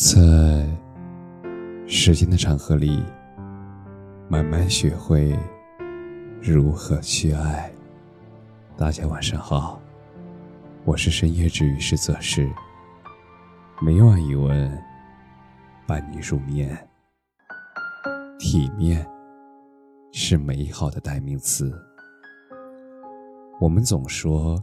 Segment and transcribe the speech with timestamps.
[0.00, 0.64] 在
[1.88, 3.02] 时间的长河里，
[4.28, 5.36] 慢慢学会
[6.40, 7.68] 如何去爱。
[8.76, 9.82] 大家晚上好，
[10.84, 12.48] 我是深夜治愈师泽是
[13.82, 14.82] 每晚一问
[15.84, 16.78] 伴你入眠。
[18.38, 19.04] 体面
[20.12, 21.76] 是美好的代名词。
[23.60, 24.62] 我们总说，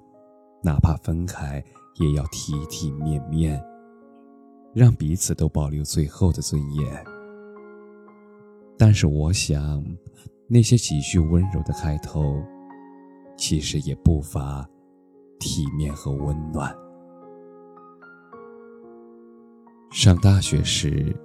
[0.64, 1.62] 哪怕分开，
[1.96, 3.62] 也要体体面面。
[4.76, 7.06] 让彼此都保留最后的尊严。
[8.78, 9.82] 但是，我想，
[10.50, 12.44] 那些几句温柔的开头，
[13.38, 14.70] 其实也不乏
[15.40, 16.76] 体面和温暖。
[19.92, 21.16] 上大学时，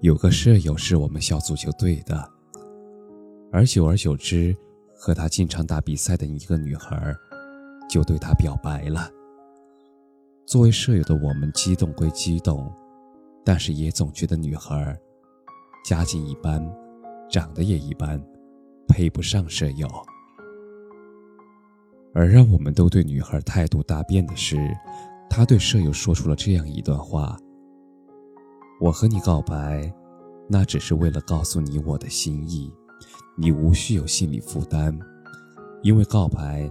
[0.00, 2.30] 有个舍友是我们校足球队的，
[3.50, 4.56] 而久而久之，
[4.94, 7.12] 和他经常打比赛的一个女孩，
[7.90, 9.10] 就对他表白了。
[10.46, 12.70] 作为舍友的我们，激动归激动，
[13.42, 14.96] 但是也总觉得女孩
[15.84, 16.62] 家境一般，
[17.30, 18.22] 长得也一般，
[18.86, 19.88] 配不上舍友。
[22.12, 24.56] 而让我们都对女孩态度大变的是，
[25.30, 27.36] 她对舍友说出了这样一段话
[28.80, 29.92] ：“我和你告白，
[30.46, 32.72] 那只是为了告诉你我的心意，
[33.36, 34.96] 你无需有心理负担，
[35.82, 36.70] 因为告白，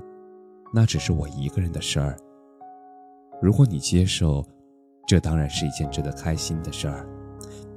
[0.71, 2.15] 那只是我一个人的事儿。”
[3.43, 4.41] 如果你接受，
[5.05, 7.05] 这当然是一件值得开心的事儿；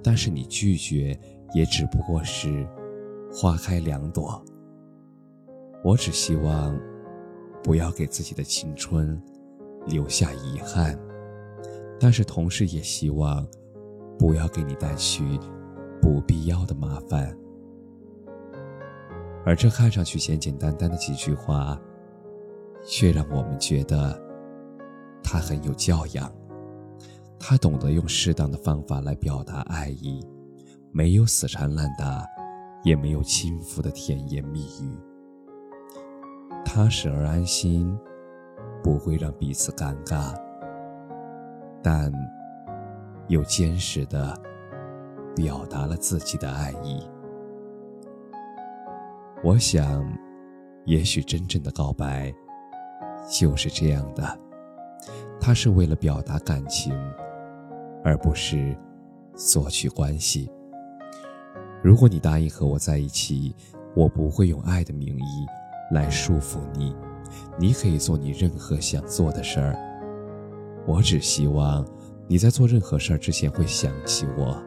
[0.01, 1.19] 但是你拒绝，
[1.55, 2.65] 也只不过是
[3.33, 4.41] 花开两朵。
[5.83, 6.79] 我只希望
[7.65, 9.21] 不要给自己的青春
[9.87, 10.97] 留下遗憾，
[11.99, 13.45] 但是同时也希望
[14.17, 15.37] 不要给你带去
[16.01, 17.37] 不必要的麻烦。
[19.45, 21.77] 而这看上去简简单单的几句话，
[22.85, 24.25] 却让我们觉得。
[25.29, 26.33] 他很有教养，
[27.37, 30.25] 他懂得用适当的方法来表达爱意，
[30.93, 32.25] 没有死缠烂打，
[32.85, 34.97] 也没有轻浮的甜言蜜语，
[36.65, 37.93] 踏实而安心，
[38.85, 40.33] 不会让彼此尴尬，
[41.83, 42.13] 但
[43.27, 44.33] 又坚实的
[45.35, 47.05] 表达了自己的爱意。
[49.43, 50.07] 我想，
[50.85, 52.33] 也许真正的告白
[53.29, 54.46] 就是这样的。
[55.47, 56.93] 他是为了表达感情，
[58.03, 58.77] 而不是
[59.37, 60.51] 索取关系。
[61.85, 63.55] 如果你答应和我在一起，
[63.95, 65.47] 我不会用爱的名义
[65.93, 66.93] 来束缚你，
[67.57, 69.77] 你可以做你任何想做的事儿。
[70.85, 71.87] 我只希望
[72.27, 74.61] 你在做任何事儿之前会想起我，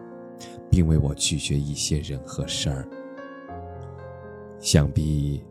[0.71, 2.87] 并为我拒绝一些人和事儿。
[4.61, 5.43] 想必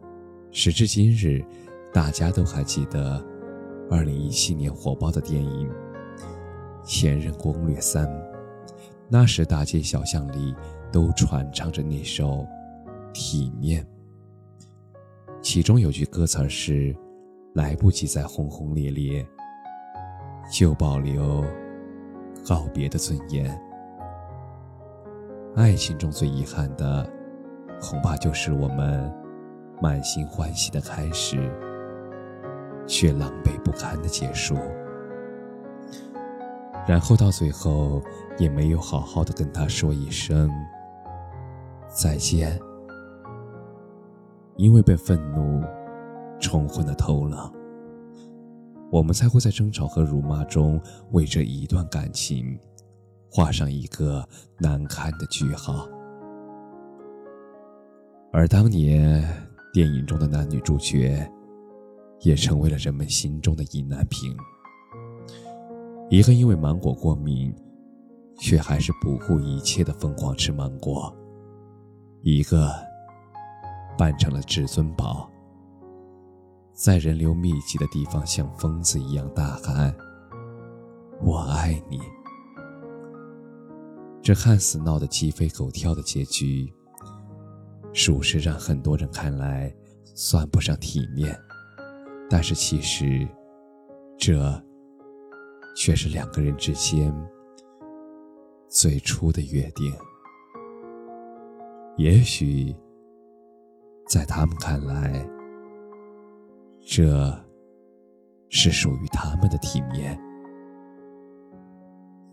[0.50, 1.45] 时至今日，
[1.93, 3.22] 大家都还记得。
[3.91, 5.69] 二零一七年火爆的电影
[6.84, 8.06] 《前任攻略三》，
[9.09, 10.54] 那时大街小巷里
[10.93, 12.27] 都传唱着那首
[13.12, 13.82] 《体面》，
[15.41, 16.94] 其中有句歌词是
[17.54, 19.27] ：“来不及再轰轰烈烈，
[20.53, 21.43] 就保留
[22.47, 23.59] 告别的尊严。”
[25.56, 27.10] 爱情中最遗憾的，
[27.81, 29.10] 恐怕就是我们
[29.81, 31.50] 满心欢喜的开始。
[32.88, 34.56] 却狼狈不堪的结束，
[36.88, 38.03] 然后到最后
[38.38, 40.50] 也没有好好的跟他说一声
[41.87, 42.59] 再见，
[44.56, 45.62] 因为被愤怒
[46.41, 47.53] 冲昏了头脑，
[48.91, 50.81] 我们才会在争吵和辱骂中
[51.12, 52.59] 为这一段感情
[53.31, 54.27] 画上一个
[54.59, 55.87] 难堪的句号。
[58.32, 59.22] 而当年
[59.75, 61.31] 电影中的男女主角。
[62.21, 64.37] 也成为了人们心中的意难平。
[66.11, 67.55] 一个因为芒果过敏，
[68.39, 71.12] 却还是不顾一切的疯狂吃芒果；
[72.23, 72.73] 一个
[73.99, 75.28] 扮成了至尊宝，
[76.73, 79.95] 在人流密集的地方像疯子一样大喊
[81.21, 82.01] “我爱你”。
[84.23, 86.72] 这看似闹得鸡飞狗跳的结局，
[87.92, 89.75] 属实让很多人看来
[90.15, 91.39] 算不上体面。
[92.30, 93.27] 但是其实，
[94.19, 94.39] 这
[95.77, 97.15] 却是两个人之间
[98.69, 99.92] 最初的约定。
[101.97, 102.77] 也许，
[104.07, 105.27] 在他们看来，
[106.80, 107.34] 这
[108.51, 110.21] 是属于他们的体面。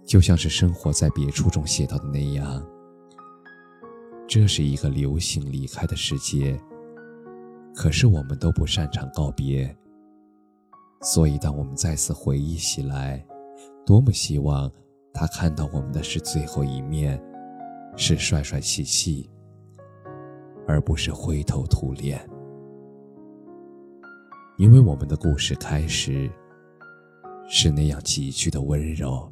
[0.03, 2.63] 就像是《生活在别处》中写到的那样，
[4.27, 6.59] 这是一个流行离开的世界。
[7.74, 9.75] 可是我们都不擅长告别。
[11.01, 13.24] 所以，当我们再次回忆起来，
[13.86, 14.71] 多么希望
[15.13, 17.21] 他看到我们的是最后一面，
[17.95, 19.30] 是帅帅气气，
[20.68, 22.27] 而不是灰头土脸。
[24.57, 26.31] 因为我们的故事开始
[27.47, 29.31] 是那样急剧的温柔，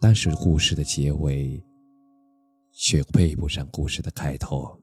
[0.00, 1.62] 但是故事的结尾
[2.72, 4.80] 却配不上故事的开头。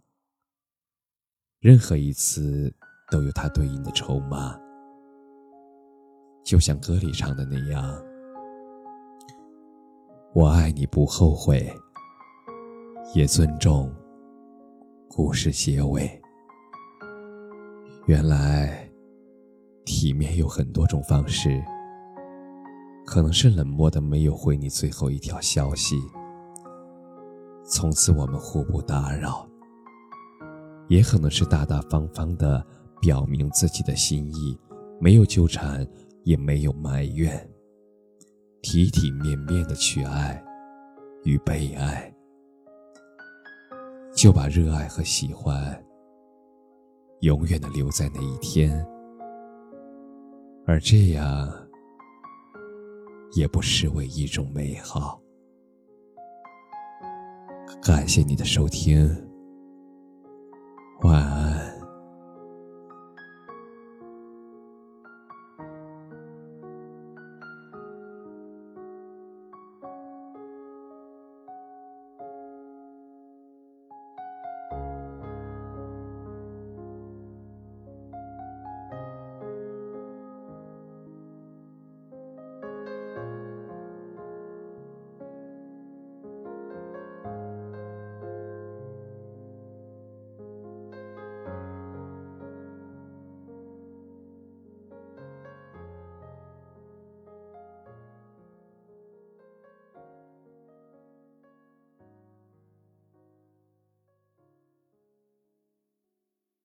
[1.59, 2.74] 任何一次
[3.12, 4.59] 都有它对应的筹码，
[6.44, 7.84] 就像歌里唱的那样
[10.34, 11.72] ：“我爱你不后悔，
[13.16, 13.90] 也尊重
[15.07, 16.10] 故事结尾。”
[18.07, 18.90] 原来，
[19.86, 21.63] 体面有很多种方式，
[23.06, 25.95] 可能是冷漠的没有回你最后一条消息，
[27.66, 29.48] 从此我们互不打扰；
[30.90, 32.62] 也可能是大大方方的
[33.00, 34.60] 表明自己的心意，
[35.00, 35.88] 没有纠缠，
[36.23, 37.49] 也没有埋怨，
[38.61, 40.43] 体体面面的去爱
[41.23, 42.13] 与被爱，
[44.15, 45.83] 就把热爱和喜欢。
[47.21, 48.85] 永远的留在那一天，
[50.65, 51.49] 而这样
[53.33, 55.21] 也不失为一种美好。
[57.81, 59.09] 感谢你的收听，
[61.03, 61.43] 晚安。